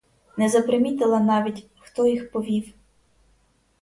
[0.37, 2.73] Не запримітила навіть, хто їх повів.